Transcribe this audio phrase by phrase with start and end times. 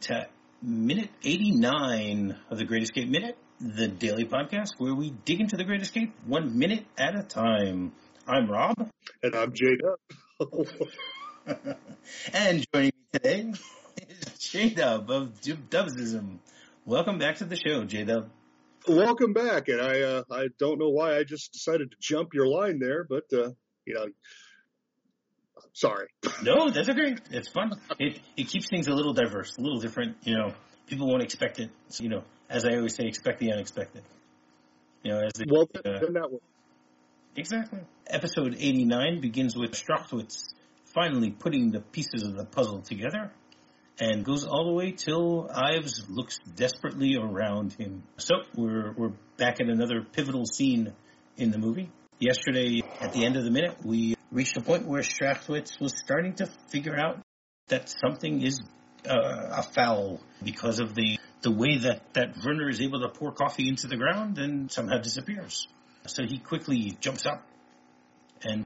[0.00, 0.26] to
[0.62, 5.64] minute 89 of the Great Escape Minute, the daily podcast where we dig into the
[5.64, 7.92] Great Escape one minute at a time.
[8.26, 8.74] I'm Rob.
[9.22, 9.80] And I'm Jade.
[12.32, 13.52] and joining me today
[14.08, 16.38] is J Dub of Dubsism.
[16.86, 18.30] Welcome back to the show, J Dub.
[18.88, 22.46] Welcome back, and I uh, I don't know why I just decided to jump your
[22.46, 23.50] line there, but uh,
[23.84, 24.06] you know,
[25.72, 26.08] sorry.
[26.42, 27.16] No, that's okay.
[27.30, 27.72] It's fun.
[27.98, 30.16] It it keeps things a little diverse, a little different.
[30.22, 30.54] You know,
[30.86, 31.70] people won't expect it.
[31.88, 34.02] So, you know, as I always say, expect the unexpected.
[35.02, 36.40] You know, as the, well, uh, then that one.
[37.36, 37.80] Exactly.
[38.06, 40.48] Episode 89 begins with Strachwitz
[40.86, 43.30] finally putting the pieces of the puzzle together
[44.00, 48.02] and goes all the way till Ives looks desperately around him.
[48.16, 50.92] So we're, we're back at another pivotal scene
[51.36, 51.90] in the movie.
[52.18, 56.34] Yesterday, at the end of the minute, we reached a point where Strachwitz was starting
[56.34, 57.18] to figure out
[57.68, 58.60] that something is
[59.08, 59.14] uh,
[59.50, 63.86] afoul because of the, the way that, that Werner is able to pour coffee into
[63.86, 65.66] the ground and somehow disappears.
[66.06, 67.46] So he quickly jumps up
[68.42, 68.64] and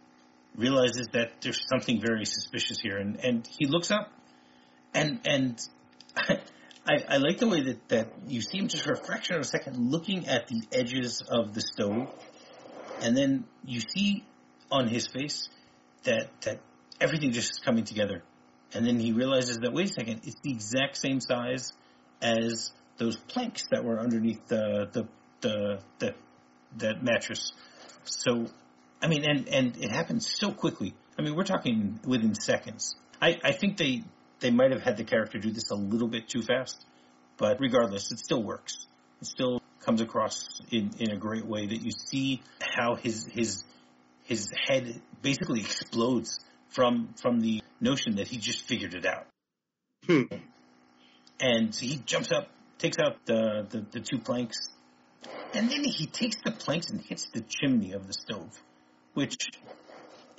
[0.57, 4.13] realizes that there's something very suspicious here, and, and he looks up,
[4.93, 5.61] and and
[6.17, 9.41] I, I like the way that, that you see him just for a fraction of
[9.41, 12.09] a second looking at the edges of the stove,
[13.03, 14.25] and then you see
[14.71, 15.49] on his face
[16.05, 16.61] that that
[17.01, 18.23] everything just is coming together,
[18.73, 21.73] and then he realizes that wait a second, it's the exact same size
[22.21, 25.09] as those planks that were underneath the the
[25.41, 26.15] the, the
[26.79, 27.53] that mattress.
[28.05, 28.47] So
[29.05, 30.95] I mean, and, and it happens so quickly.
[31.19, 32.95] I mean, we're talking within seconds.
[33.21, 34.03] I, I think they,
[34.41, 36.87] they might have had the character do this a little bit too fast,
[37.37, 38.87] but regardless, it still works.
[39.21, 43.65] It still comes across in, in a great way that you see how his, his,
[44.25, 49.27] his head basically explodes from, from the notion that he just figured it out.
[50.07, 50.23] Hmm.
[51.41, 54.57] And he jumps up, takes out the, the, the two planks,
[55.55, 58.51] and then he takes the planks and hits the chimney of the stove
[59.15, 59.37] which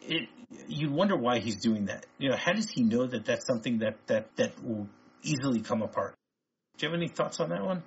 [0.03, 0.29] it,
[0.67, 2.05] you'd wonder why he's doing that.
[2.19, 4.87] You know, how does he know that that's something that, that, that will
[5.23, 6.15] easily come apart?
[6.77, 7.83] Do you have any thoughts on that one?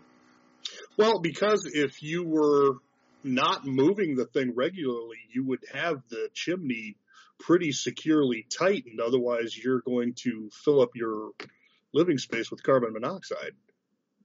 [0.96, 2.78] Well, because if you were
[3.24, 6.96] not moving the thing regularly, you would have the chimney
[7.40, 9.00] pretty securely tightened.
[9.00, 11.30] Otherwise, you're going to fill up your
[11.92, 13.52] living space with carbon monoxide.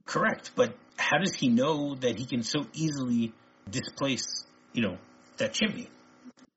[0.06, 0.52] Correct.
[0.56, 3.34] But how does he know that he can so easily
[3.70, 4.98] displace, you know,
[5.38, 5.90] that chimney?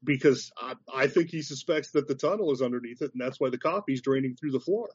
[0.06, 3.50] because I, I think he suspects that the tunnel is underneath it, and that's why
[3.50, 4.88] the coffee's draining through the floor.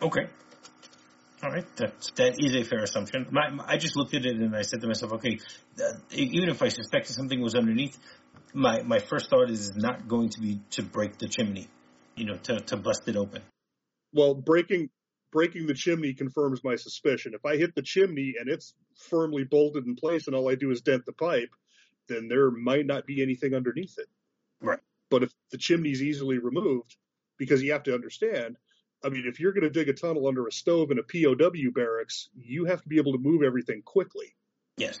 [0.00, 0.26] Okay.
[1.44, 3.26] All right, that that is a fair assumption.
[3.30, 5.38] My, my, I just looked at it and I said to myself, okay,
[5.78, 7.98] uh, even if I suspected something was underneath,
[8.54, 11.68] my my first thought is not going to be to break the chimney,
[12.16, 13.42] you know, to to bust it open.
[14.14, 14.88] Well, breaking
[15.32, 17.34] breaking the chimney confirms my suspicion.
[17.34, 20.70] If I hit the chimney and it's firmly bolted in place, and all I do
[20.70, 21.50] is dent the pipe,
[22.08, 24.08] then there might not be anything underneath it.
[24.62, 24.80] Right.
[25.10, 26.96] But if the chimney's easily removed,
[27.36, 28.56] because you have to understand,
[29.04, 31.70] I mean, if you're going to dig a tunnel under a stove in a POW
[31.74, 34.34] barracks, you have to be able to move everything quickly.
[34.76, 34.98] Yes.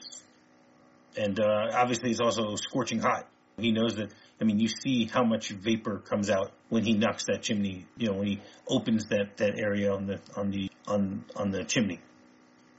[1.16, 3.26] And uh, obviously, it's also scorching hot.
[3.56, 4.12] He knows that.
[4.40, 7.86] I mean, you see how much vapor comes out when he knocks that chimney.
[7.96, 11.64] You know, when he opens that, that area on the on the on on the
[11.64, 12.00] chimney.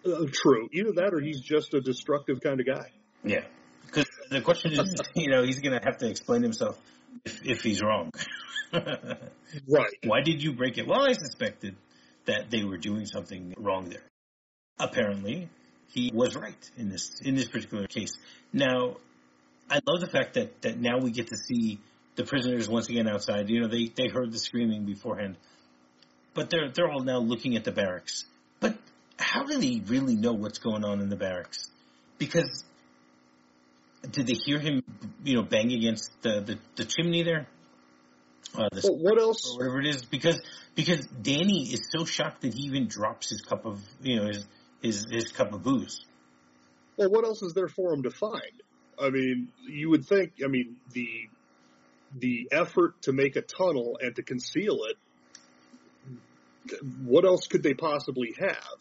[0.05, 0.69] Uh, true.
[0.73, 2.91] Either that, or he's just a destructive kind of guy.
[3.23, 3.45] Yeah.
[3.85, 6.77] Because the question is, you know, he's going to have to explain himself
[7.23, 8.11] if, if he's wrong.
[8.73, 9.95] right.
[10.03, 10.87] Why did you break it?
[10.87, 11.75] Well, I suspected
[12.25, 14.03] that they were doing something wrong there.
[14.79, 15.49] Apparently,
[15.93, 18.11] he was right in this in this particular case.
[18.51, 18.97] Now,
[19.69, 21.79] I love the fact that that now we get to see
[22.15, 23.49] the prisoners once again outside.
[23.49, 25.37] You know, they they heard the screaming beforehand,
[26.33, 28.25] but they're they're all now looking at the barracks.
[28.59, 28.77] But
[29.17, 31.69] how do they really know what's going on in the barracks?
[32.17, 32.63] Because
[34.11, 34.83] did they hear him,
[35.23, 37.47] you know, bang against the, the, the chimney there?
[38.53, 39.51] Uh, the well, what else?
[39.51, 40.39] Or whatever it is, because
[40.75, 44.45] because Danny is so shocked that he even drops his cup of you know his
[44.81, 46.05] his his cup of booze.
[46.97, 48.61] Well, what else is there for him to find?
[49.01, 50.33] I mean, you would think.
[50.43, 51.27] I mean, the
[52.17, 54.97] the effort to make a tunnel and to conceal it.
[57.03, 58.77] What else could they possibly have?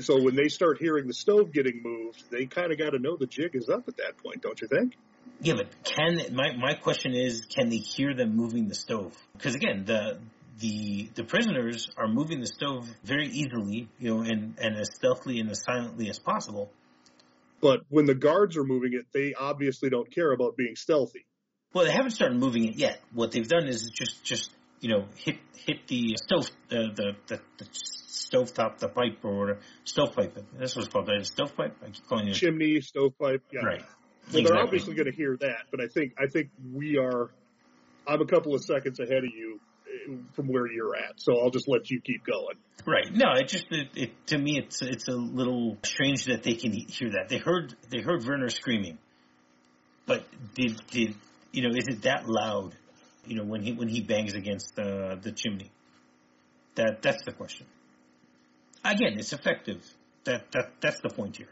[0.00, 3.16] So when they start hearing the stove getting moved, they kind of got to know
[3.16, 4.96] the jig is up at that point, don't you think?
[5.40, 9.16] Yeah, but can my my question is, can they hear them moving the stove?
[9.34, 10.18] Because again, the
[10.58, 15.38] the the prisoners are moving the stove very easily, you know, and and as stealthily
[15.40, 16.72] and as silently as possible.
[17.60, 21.26] But when the guards are moving it, they obviously don't care about being stealthy.
[21.72, 23.00] Well, they haven't started moving it yet.
[23.12, 25.36] What they've done is just just you know hit
[25.66, 27.68] hit the stove the the, the, the
[28.18, 29.60] stovetop, the pipe or whatever.
[29.84, 30.36] Stovepipe.
[30.58, 31.08] This was called.
[31.10, 31.76] Is stovepipe.
[31.82, 33.42] I keep calling it chimney, stovepipe.
[33.52, 33.64] Yeah.
[33.64, 33.84] Right.
[34.32, 37.30] Well, they're obviously going to hear that, but I think I think we are.
[38.06, 41.50] I'm a couple of seconds ahead of you eh, from where you're at, so I'll
[41.50, 42.56] just let you keep going.
[42.86, 43.14] Right.
[43.14, 46.72] No, it just it, it to me it's it's a little strange that they can
[46.72, 47.28] hear that.
[47.28, 48.98] They heard they heard Werner screaming,
[50.06, 50.24] but
[50.54, 51.14] did did
[51.52, 52.74] you know is it that loud?
[53.26, 55.70] You know when he when he bangs against the the chimney.
[56.74, 57.66] That that's the question.
[58.84, 59.84] Again, it's effective.
[60.24, 61.48] That that that's the point here.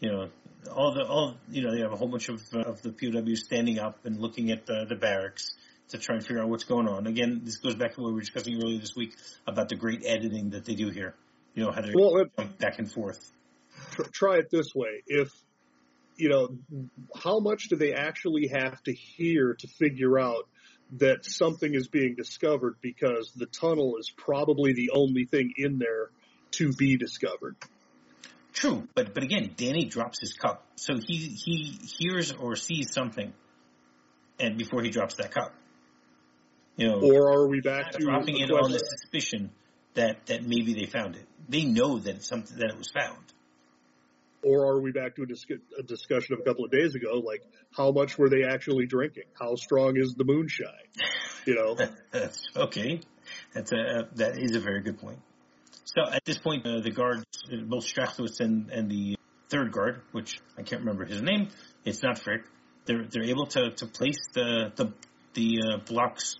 [0.00, 0.28] You know,
[0.74, 3.44] all the all you know they have a whole bunch of uh, of the POWs
[3.44, 5.50] standing up and looking at the the barracks
[5.88, 7.06] to try and figure out what's going on.
[7.06, 9.14] Again, this goes back to what we were discussing earlier this week
[9.46, 11.14] about the great editing that they do here.
[11.54, 13.32] You know how they Well, jump back and forth.
[13.92, 15.30] Tr- try it this way: if
[16.16, 16.48] you know,
[17.14, 20.48] how much do they actually have to hear to figure out
[20.98, 22.76] that something is being discovered?
[22.80, 26.10] Because the tunnel is probably the only thing in there
[26.56, 27.56] to be discovered.
[28.52, 33.32] True, but but again, Danny drops his cup, so he he hears or sees something,
[34.40, 35.52] and before he drops that cup,
[36.76, 39.50] you know, Or are we back to dropping it on the suspicion
[39.96, 41.26] that that maybe they found it.
[41.48, 43.18] They know that it's something that it was found.
[44.42, 47.20] or are we back to a, discu- a discussion of a couple of days ago?
[47.24, 47.42] Like,
[47.76, 49.24] how much were they actually drinking?
[49.38, 50.88] How strong is the moonshine?
[51.46, 51.76] You know,
[52.56, 53.00] okay.
[53.54, 55.18] That's a that is a very good point.
[55.86, 59.16] So at this point, uh, the guards, uh, both Strachwitz and and the
[59.48, 61.48] third guard, which I can't remember his name,
[61.84, 62.42] it's not Frick.
[62.84, 64.92] They're they're able to to place the the
[65.34, 66.36] the uh, blocks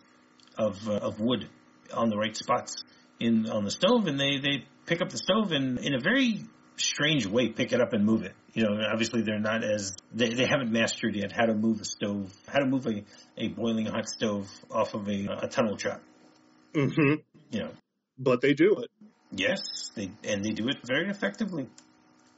[0.58, 1.48] of uh, of wood
[1.94, 2.82] on the right spots
[3.20, 6.40] in on the stove, and they they pick up the stove and in a very
[6.76, 8.34] strange way pick it up and move it.
[8.52, 11.84] You know, obviously they're not as they, they haven't mastered yet how to move a
[11.84, 13.04] stove, how to move a,
[13.36, 16.02] a boiling hot stove off of a, a tunnel trap.
[16.74, 17.14] hmm
[17.50, 17.70] You know,
[18.18, 18.90] but they do it.
[19.36, 21.68] Yes, they and they do it very effectively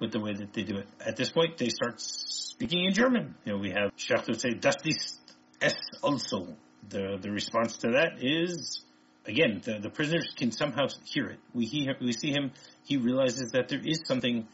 [0.00, 0.87] with the way that they do it.
[1.05, 3.35] At this point, they start speaking in German.
[3.45, 5.21] You know, we have Schachter say, "Das ist
[5.61, 6.56] es also."
[6.89, 8.85] The the response to that is
[9.27, 11.39] again the, the prisoners can somehow hear it.
[11.53, 12.53] We he, we see him.
[12.85, 14.47] He realizes that there is something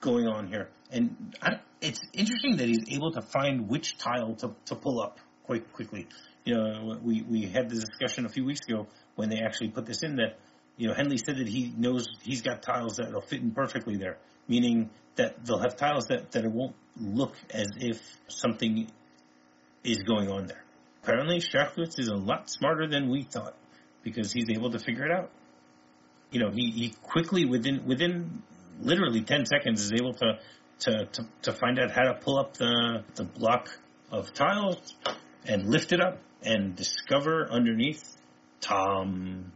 [0.00, 4.54] going on here, and I, it's interesting that he's able to find which tile to,
[4.66, 6.08] to pull up quite quickly.
[6.44, 8.86] You know, we we had the discussion a few weeks ago
[9.16, 10.38] when they actually put this in that
[10.78, 13.96] you know Hendley said that he knows he's got tiles that will fit in perfectly
[13.96, 14.16] there,
[14.48, 18.90] meaning that they'll have tiles that that it won't look as if something
[19.84, 20.64] is going on there.
[21.02, 23.54] Apparently, Strachwitz is a lot smarter than we thought
[24.02, 25.30] because he's able to figure it out.
[26.30, 28.42] You know, he, he quickly within within
[28.80, 30.38] literally ten seconds is able to
[30.80, 33.68] to, to, to find out how to pull up the the block
[34.12, 34.94] of tiles
[35.44, 38.16] and lift it up and discover underneath
[38.60, 39.52] Tom.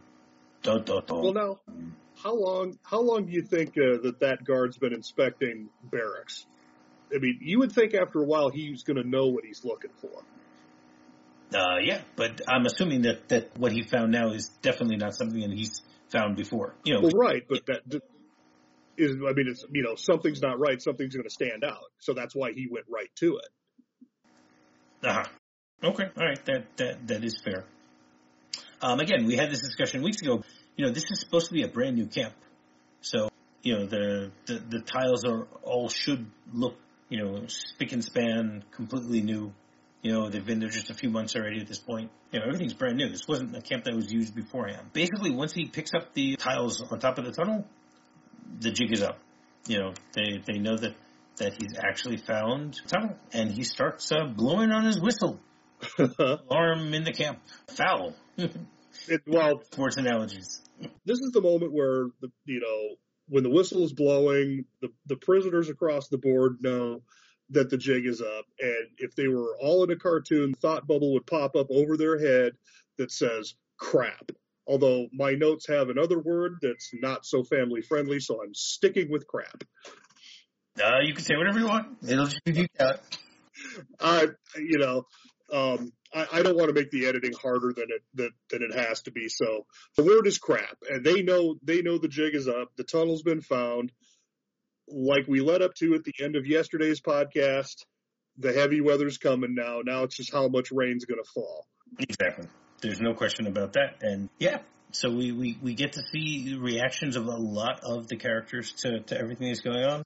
[0.63, 1.15] Do, do, do.
[1.15, 1.59] Well, now,
[2.15, 2.79] how long?
[2.83, 6.45] How long do you think uh, that that guard's been inspecting barracks?
[7.13, 9.91] I mean, you would think after a while he's going to know what he's looking
[10.01, 10.23] for.
[11.53, 15.39] Uh, yeah, but I'm assuming that, that what he found now is definitely not something
[15.41, 16.73] that he's found before.
[16.83, 17.99] You know, Well, right, but that d-
[18.97, 19.17] is.
[19.17, 20.81] I mean, it's you know something's not right.
[20.81, 21.91] Something's going to stand out.
[21.99, 23.49] So that's why he went right to it.
[25.07, 25.25] uh-huh.
[25.83, 27.65] okay, all right, that that that is fair.
[28.83, 30.43] Um, again, we had this discussion weeks ago.
[30.75, 32.33] You know, this is supposed to be a brand new camp,
[32.99, 33.29] so
[33.61, 36.75] you know the the, the tiles are all should look
[37.07, 39.53] you know spick and span, completely new.
[40.01, 42.11] You know, they've been there just a few months already at this point.
[42.33, 43.07] You know, everything's brand new.
[43.07, 44.91] This wasn't a camp that was used beforehand.
[44.91, 47.65] Basically, once he picks up the tiles on top of the tunnel,
[48.59, 49.17] the jig is up.
[49.65, 50.93] You know, they, they know that,
[51.37, 55.39] that he's actually found tunnel, and he starts uh, blowing on his whistle.
[55.99, 57.39] Alarm in the camp.
[57.69, 58.15] Foul.
[59.07, 60.61] It, well, Sports analogies.
[61.03, 62.95] this is the moment where the you know
[63.27, 67.01] when the whistle is blowing, the the prisoners across the board know
[67.49, 71.13] that the jig is up, and if they were all in a cartoon, thought bubble
[71.13, 72.53] would pop up over their head
[72.97, 74.31] that says "crap."
[74.67, 79.27] Although my notes have another word that's not so family friendly, so I'm sticking with
[79.27, 79.63] crap.
[80.81, 81.97] Uh, you can say whatever you want.
[82.07, 83.01] It'll just be out.
[83.99, 85.05] I, you know,
[85.53, 88.73] um, I, I don't want to make the editing harder than it that than it
[88.73, 89.29] has to be.
[89.29, 92.71] So the word is crap, and they know they know the jig is up.
[92.75, 93.91] The tunnel's been found.
[94.87, 97.85] Like we led up to at the end of yesterday's podcast,
[98.37, 99.79] the heavy weather's coming now.
[99.83, 101.67] Now it's just how much rain's going to fall.
[101.99, 102.47] Exactly.
[102.81, 104.01] There's no question about that.
[104.01, 104.59] And yeah,
[104.91, 108.99] so we, we, we get to see reactions of a lot of the characters to,
[108.99, 110.03] to everything that's going on.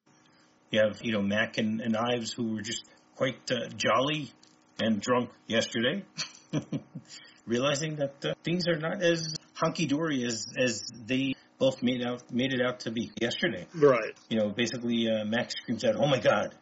[0.70, 2.86] You have, you know, Mac and, and Ives who were just
[3.16, 4.32] quite uh, jolly
[4.80, 6.04] and drunk yesterday,
[7.46, 12.24] realizing that uh, things are not as hunky dory as, as they both made out
[12.32, 13.66] made it out to be yesterday.
[13.74, 14.16] Right.
[14.30, 16.54] You know, basically, uh, Max screams out, "Oh my God,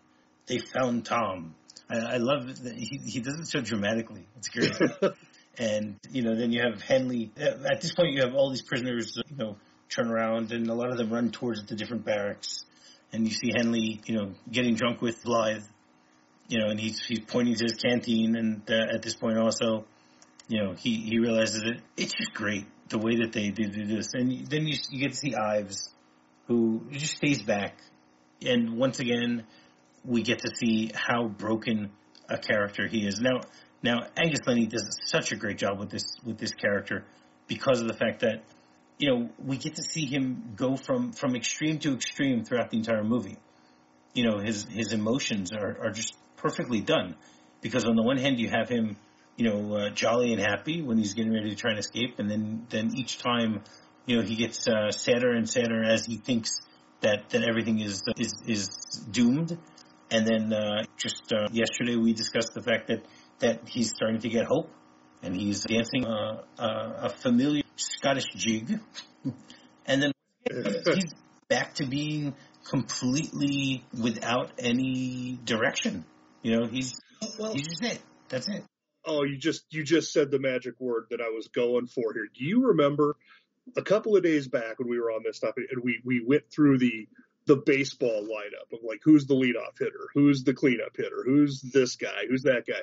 [0.48, 1.56] they found Tom!"
[1.90, 4.26] I, I love that he he does it so dramatically.
[4.38, 4.72] It's great.
[5.58, 7.30] and you know, then you have Hendley.
[7.38, 9.18] At this point, you have all these prisoners.
[9.30, 9.58] You know,
[9.90, 12.66] turn around, and a lot of them run towards the different barracks.
[13.12, 15.64] And you see Hendley, you know, getting drunk with Blythe.
[16.48, 19.86] You know, and he's he's pointing to his canteen, and uh, at this point also,
[20.48, 23.86] you know, he he realizes that it's just great the way that they, they do
[23.86, 24.14] this.
[24.14, 25.90] And then you, you get to see Ives,
[26.48, 27.78] who just stays back.
[28.46, 29.46] And once again,
[30.04, 31.92] we get to see how broken
[32.30, 33.20] a character he is.
[33.20, 33.42] Now,
[33.82, 37.06] now Angus Lennie does such a great job with this with this character
[37.48, 38.44] because of the fact that
[38.98, 42.78] you know we get to see him go from from extreme to extreme throughout the
[42.78, 43.38] entire movie.
[44.14, 47.16] You know his his emotions are are just perfectly done
[47.62, 48.96] because on the one hand you have him
[49.38, 52.30] you know, uh, jolly and happy when he's getting ready to try and escape, and
[52.30, 53.62] then then each time,
[54.06, 56.60] you know, he gets uh, sadder and sadder as he thinks
[57.02, 58.68] that that everything is is is
[59.12, 59.58] doomed.
[60.12, 63.06] And then uh, just uh, yesterday we discussed the fact that
[63.40, 64.70] that he's starting to get hope,
[65.22, 68.80] and he's dancing uh, a familiar Scottish jig,
[69.86, 70.12] and then
[70.50, 71.14] he's
[71.50, 76.06] back to being completely without any direction.
[76.46, 78.00] You know, he's oh, well, he's just it.
[78.30, 78.64] That's it
[79.06, 82.28] oh, you just you just said the magic word that I was going for here.
[82.34, 83.16] Do you remember
[83.78, 86.44] a couple of days back when we were on this topic and we we went
[86.52, 87.08] through the
[87.46, 91.96] the baseball lineup of like who's the leadoff hitter, who's the cleanup hitter, who's this
[91.96, 92.82] guy, who's that guy.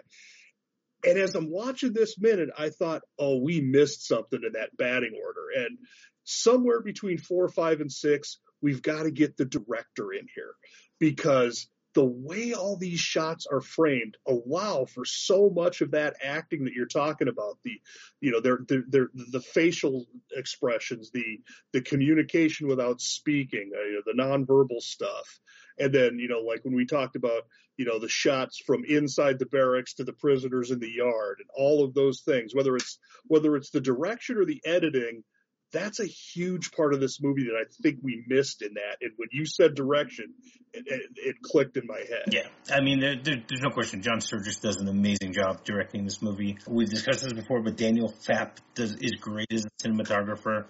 [1.05, 5.21] And as I'm watching this minute, I thought, oh, we missed something in that batting
[5.21, 5.49] order.
[5.57, 5.79] And
[6.23, 10.55] somewhere between four, five, and six, we've got to get the director in here
[11.01, 16.65] because the way all these shots are framed allow for so much of that acting
[16.65, 17.81] that you're talking about the
[18.21, 21.41] you know they're, they're, they're the facial expressions the
[21.73, 25.41] the communication without speaking uh, you know, the nonverbal stuff.
[25.79, 27.43] And then you know like when we talked about
[27.77, 31.49] you know the shots from inside the barracks to the prisoners in the yard and
[31.55, 35.25] all of those things whether it's whether it's the direction or the editing
[35.73, 38.99] that's a huge part of this movie that I think we missed in that.
[39.01, 40.35] And when you said direction,
[40.73, 42.25] it, it, it clicked in my head.
[42.31, 44.03] Yeah, I mean, there, there, there's no question.
[44.03, 46.59] John Sturges does an amazing job directing this movie.
[46.69, 50.67] We've discussed this before, but Daniel Fapp does, is great as a cinematographer.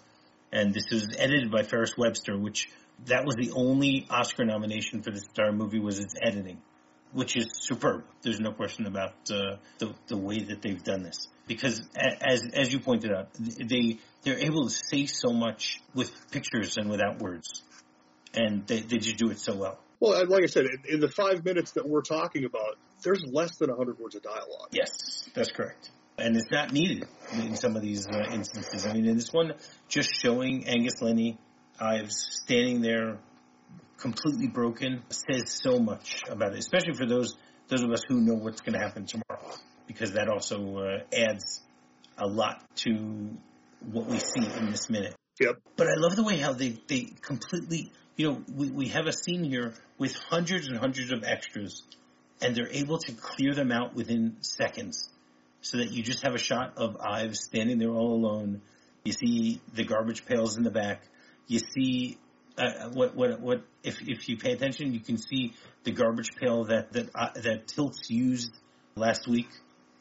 [0.53, 2.71] And this was edited by Ferris Webster, which
[3.07, 6.61] that was the only Oscar nomination for this entire movie was its editing,
[7.13, 8.05] which is superb.
[8.23, 11.83] There's no question about uh, the the way that they've done this because
[12.21, 16.89] as as you pointed out, they they're able to say so much with pictures and
[16.91, 17.63] without words,
[18.35, 19.79] and they, they just do it so well.
[20.01, 23.57] Well, like I said, in, in the five minutes that we're talking about, there's less
[23.59, 24.69] than 100 words of dialogue.
[24.73, 25.91] Yes, that's correct.
[26.19, 28.87] And it's not needed in some of these uh, instances.
[28.87, 29.53] I mean, in this one,
[29.89, 31.39] just showing Angus Lennie
[31.81, 33.19] Ives standing there
[33.97, 37.37] completely broken says so much about it, especially for those
[37.69, 41.63] those of us who know what's going to happen tomorrow, because that also uh, adds
[42.19, 43.37] a lot to
[43.91, 45.15] what we see in this minute.
[45.41, 45.61] Yep.
[45.77, 49.13] But I love the way how they, they completely, you know, we, we have a
[49.13, 51.83] scene here with hundreds and hundreds of extras
[52.43, 55.09] and they're able to clear them out within seconds
[55.61, 58.61] so that you just have a shot of Ives standing there all alone.
[59.05, 61.03] You see the garbage pails in the back.
[61.47, 62.19] You see
[62.59, 66.65] uh, what what what if if you pay attention, you can see the garbage pail
[66.65, 68.53] that that uh, that Hilts used
[68.97, 69.49] last week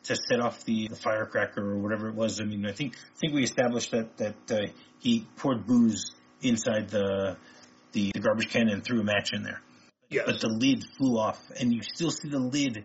[0.04, 2.42] to set off the, the, firecracker or whatever it was.
[2.42, 4.68] I mean, I think I think we established that that uh,
[5.00, 7.38] he poured booze inside the,
[7.92, 9.62] the, the garbage can and threw a match in there.
[10.10, 10.24] Yes.
[10.26, 12.84] But the lid flew off, and you still see the lid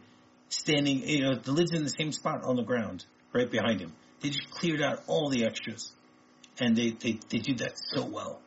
[0.48, 1.08] standing.
[1.08, 3.92] You know, the lid's in the same spot on the ground, right behind him.
[4.20, 5.92] They just cleared out all the extras,
[6.60, 8.40] and they they they do that so well.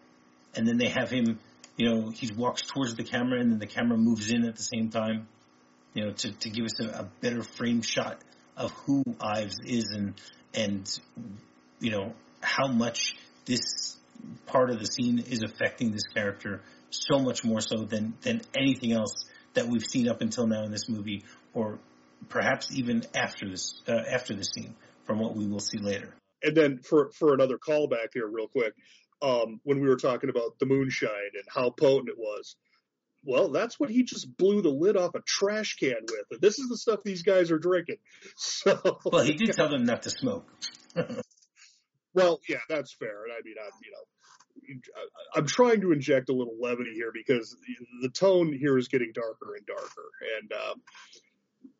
[0.55, 1.39] And then they have him.
[1.75, 4.63] You know, he walks towards the camera, and then the camera moves in at the
[4.63, 5.27] same time.
[5.93, 8.21] You know, to, to give us a, a better frame shot
[8.59, 10.13] of who Ives is and
[10.53, 10.99] and
[11.79, 13.95] you know how much this
[14.45, 18.91] part of the scene is affecting this character so much more so than than anything
[18.91, 21.23] else that we've seen up until now in this movie,
[21.53, 21.79] or
[22.27, 24.75] perhaps even after this uh, after the scene
[25.05, 26.13] from what we will see later.
[26.43, 28.73] And then for for another callback here, real quick,
[29.21, 32.55] um, when we were talking about the moonshine and how potent it was,
[33.23, 35.97] well, that's what he just blew the lid off a trash can
[36.29, 36.41] with.
[36.41, 37.97] This is the stuff these guys are drinking.
[38.35, 40.47] So Well, he did tell them not to smoke.
[42.13, 43.23] well, yeah, that's fair.
[43.23, 45.01] And I mean, I'm, you know,
[45.35, 47.55] I'm trying to inject a little levity here because
[48.01, 50.09] the tone here is getting darker and darker.
[50.37, 50.81] And, um,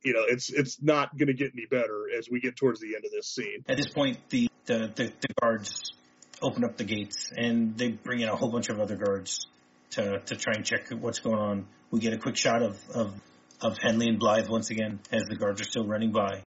[0.03, 2.95] you know, it's it's not going to get any better as we get towards the
[2.95, 3.63] end of this scene.
[3.67, 5.93] At this point, the the, the, the guards
[6.41, 9.47] open up the gates, and they bring in a whole bunch of other guards
[9.91, 11.67] to to try and check what's going on.
[11.91, 13.13] We get a quick shot of of
[13.61, 16.43] of Hendley and Blythe once again as the guards are still running by.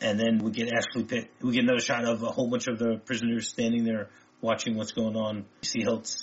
[0.00, 1.30] And then we get Ashley Pitt.
[1.40, 4.08] We get another shot of a whole bunch of the prisoners standing there
[4.40, 5.36] watching what's going on.
[5.62, 6.16] You see Hilts,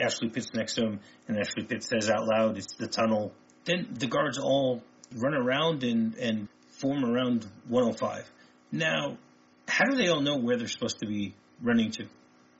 [0.00, 3.32] Ashley Pitt's next to him, and Ashley Pitt says out loud, it's the tunnel.
[3.64, 4.82] Then the guards all
[5.16, 8.30] run around and, and form around 105.
[8.70, 9.16] Now,
[9.66, 12.06] how do they all know where they're supposed to be running to?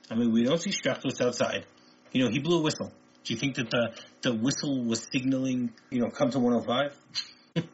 [0.09, 1.65] I mean, we don't see Strachwitz outside.
[2.11, 2.91] You know, he blew a whistle.
[3.25, 6.95] Do you think that the, the whistle was signaling, you know, come to 105?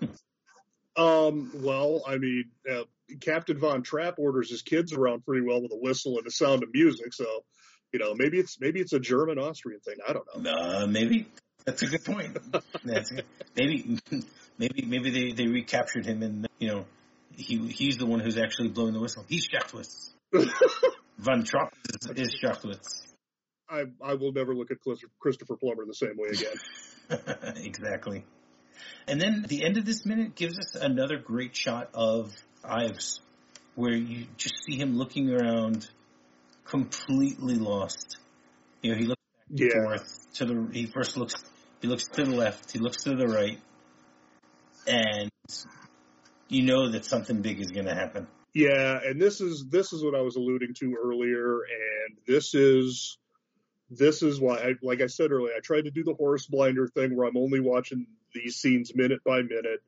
[0.98, 2.84] um, well, I mean, uh,
[3.20, 6.63] Captain Von Trapp orders his kids around pretty well with a whistle and the sound
[6.63, 7.13] of music.
[7.13, 7.43] So,
[7.91, 9.98] you know, maybe it's maybe it's a German Austrian thing.
[10.08, 10.51] I don't know.
[10.51, 11.27] Uh, maybe
[11.65, 12.38] that's a good point.
[12.86, 13.12] That's
[13.55, 14.00] maybe
[14.58, 16.86] maybe maybe they, they recaptured him and you know
[17.36, 19.25] he he's the one who's actually blowing the whistle.
[19.27, 20.12] He's Strachwitz.
[21.17, 21.74] Von Trapp
[22.15, 23.11] is, is.
[23.71, 24.77] I I will never look at
[25.19, 27.55] Christopher Plummer the same way again.
[27.63, 28.25] exactly.
[29.07, 33.21] And then the end of this minute gives us another great shot of Ives,
[33.75, 35.89] where you just see him looking around,
[36.65, 38.17] completely lost.
[38.81, 39.83] You know, he looks back and yeah.
[39.83, 40.69] forth to the.
[40.71, 41.35] He first looks.
[41.81, 42.71] He looks to the left.
[42.71, 43.59] He looks to the right,
[44.87, 45.31] and
[46.47, 48.27] you know that something big is going to happen.
[48.53, 53.17] Yeah, and this is this is what I was alluding to earlier, and this is
[53.91, 56.88] this is why, I, like I said earlier, I tried to do the horse blinder
[56.88, 59.81] thing where I'm only watching these scenes minute by minute.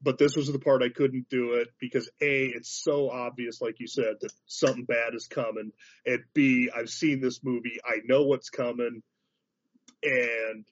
[0.00, 3.80] But this was the part I couldn't do it because A, it's so obvious, like
[3.80, 5.72] you said, that something bad is coming.
[6.06, 7.80] And B, I've seen this movie.
[7.84, 9.02] I know what's coming.
[10.04, 10.64] And,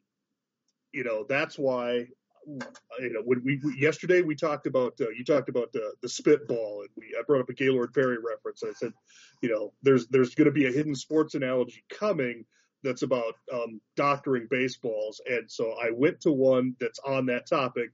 [0.92, 2.06] you know, that's why
[2.46, 6.08] you know, when we, we yesterday we talked about uh, you talked about the the
[6.08, 8.62] spitball, and we I brought up a Gaylord Perry reference.
[8.62, 8.92] I said,
[9.40, 12.44] you know, there's there's going to be a hidden sports analogy coming,
[12.82, 15.20] that's about um, doctoring baseballs.
[15.26, 17.90] And so I went to one that's on that topic,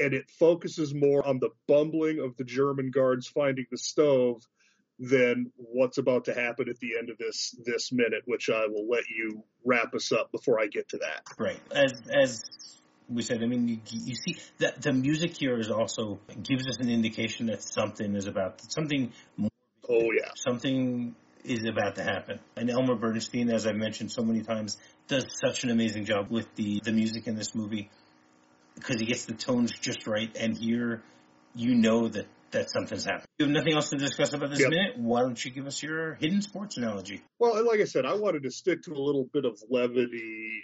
[0.00, 4.42] and it focuses more on the bumbling of the German guards finding the stove
[4.98, 8.88] than what's about to happen at the end of this this minute, which I will
[8.88, 11.22] let you wrap us up before I get to that.
[11.38, 11.60] Right.
[11.72, 12.44] As as
[13.08, 16.78] we said, I mean, you, you see that the music here is also gives us
[16.78, 19.12] an indication that something is about something.
[19.36, 19.50] More,
[19.88, 22.40] oh yeah, something is about to happen.
[22.56, 24.78] And Elmer Bernstein, as I've mentioned so many times,
[25.08, 27.90] does such an amazing job with the, the music in this movie
[28.74, 30.34] because he gets the tones just right.
[30.36, 31.02] And here,
[31.54, 33.26] you know that, that something's happening.
[33.38, 34.70] You have nothing else to discuss about this yep.
[34.70, 34.98] minute.
[34.98, 37.22] Why don't you give us your hidden sports analogy?
[37.38, 40.62] Well, like I said, I wanted to stick to a little bit of levity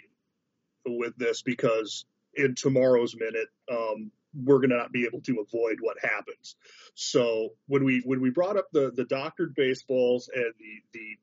[0.87, 5.79] with this because in tomorrow's minute, um, we're going to not be able to avoid
[5.81, 6.57] what happens.
[6.95, 11.17] So when we when we brought up the the doctored baseballs and the the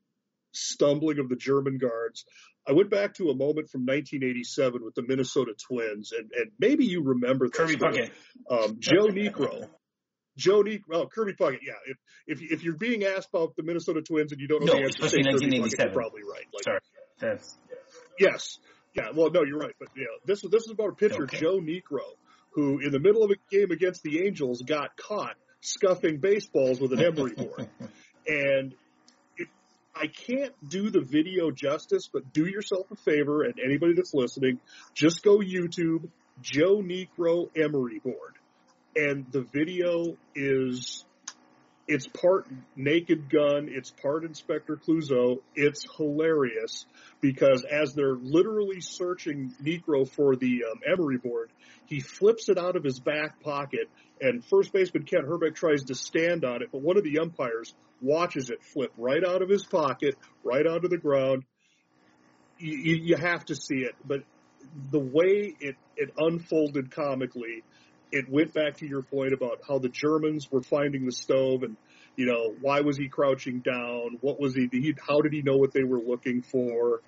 [0.52, 2.26] stumbling of the German guards,
[2.68, 6.86] I went back to a moment from 1987 with the Minnesota Twins, and and maybe
[6.86, 7.58] you remember this.
[7.58, 8.12] Kirby Puckett,
[8.50, 9.70] um, Joe Niekro.
[10.38, 11.74] Joe Niekro, well, Kirby Puckett, yeah.
[11.86, 14.80] If, if if you're being asked about the Minnesota Twins and you don't know no,
[14.80, 16.46] the answer, especially 1987, you're probably right.
[16.54, 16.80] Like, Sorry,
[17.20, 17.58] that's
[18.20, 18.60] yes,
[18.94, 19.10] yeah.
[19.16, 21.38] Well, no, you're right, but yeah, this this is about a pitcher, okay.
[21.38, 22.04] Joe Niekro,
[22.52, 26.94] who in the middle of a game against the Angels got caught scuffing baseballs with
[26.94, 27.68] an emery board.
[28.28, 28.74] and
[29.38, 29.48] it,
[29.96, 34.60] I can't do the video justice, but do yourself a favor and anybody that's listening,
[34.94, 36.10] just go YouTube
[36.42, 38.36] Joe Niekro emery board.
[38.96, 41.06] And the video is
[41.88, 45.40] it's part Naked Gun, it's part Inspector Clouseau.
[45.56, 46.86] It's hilarious
[47.22, 51.50] because as they're literally searching Niekro for the um, emery board,
[51.86, 55.96] he flips it out of his back pocket, and first baseman Kent Hrbek tries to
[55.96, 59.64] stand on it, but one of the umpires watches it flip right out of his
[59.64, 61.44] pocket, right onto the ground.
[62.60, 64.24] You, you have to see it, but
[64.92, 67.64] the way it, it unfolded comically
[68.12, 71.76] it went back to your point about how the Germans were finding the stove and,
[72.16, 74.18] you know, why was he crouching down?
[74.22, 77.02] What was he, he, how did he know what they were looking for?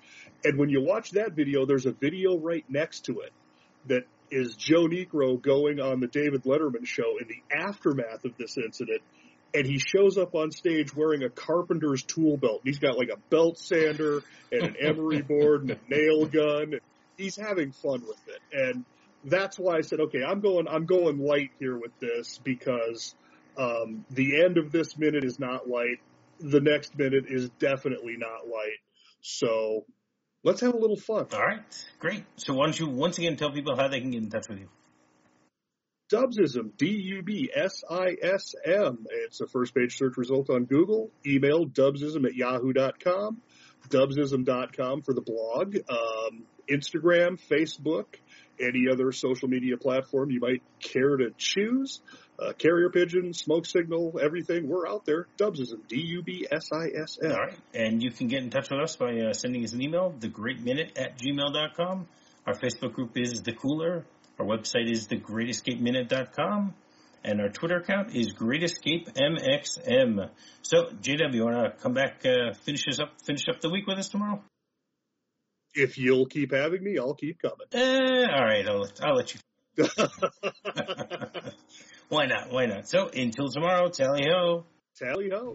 [0.44, 3.32] And when you watch that video, there's a video right next to it
[3.86, 8.56] that is Joe Niekro going on the David Letterman show in the aftermath of this
[8.56, 9.00] incident.
[9.52, 12.60] And he shows up on stage wearing a carpenter's tool belt.
[12.62, 16.74] He's got like a belt sander and an emery board and a nail gun.
[17.16, 18.40] He's having fun with it.
[18.52, 18.84] And,
[19.24, 23.14] that's why I said, okay, I'm going, I'm going light here with this because
[23.56, 25.98] um, the end of this minute is not light.
[26.40, 28.78] The next minute is definitely not light.
[29.20, 29.84] So
[30.42, 31.26] let's have a little fun.
[31.32, 32.24] All right, great.
[32.36, 34.60] So why don't you once again tell people how they can get in touch with
[34.60, 34.68] you?
[36.10, 37.46] Dubsism, D-U-B-S-I-S-M.
[39.10, 41.12] It's a first page search result on Google.
[41.24, 43.40] Email dubsism at yahoo.com.
[43.88, 48.06] dubsism.com for the blog, um, Instagram, Facebook,
[48.60, 52.00] any other social media platform you might care to choose.
[52.38, 54.68] Uh, carrier pigeon, smoke signal, everything.
[54.68, 55.26] We're out there.
[55.36, 57.30] Dubsism, D-U-B-S-I-S-M.
[57.30, 57.58] All right.
[57.74, 60.92] And you can get in touch with us by uh, sending us an email, thegreatminute
[60.96, 62.08] at gmail.com.
[62.46, 64.06] Our Facebook group is The Cooler.
[64.38, 66.74] Our website is thegreatescapeminute.com.
[67.22, 70.30] And our Twitter account is Great Escape MXM.
[70.62, 73.86] So, JW, you want to come back, uh, finish us up, finish up the week
[73.86, 74.42] with us tomorrow?
[75.74, 77.66] If you'll keep having me, I'll keep coming.
[77.72, 79.40] Eh, all right, I'll, I'll let you.
[82.08, 82.50] Why not?
[82.50, 82.88] Why not?
[82.88, 84.66] So, until tomorrow, tally ho.
[84.96, 85.54] Tally ho.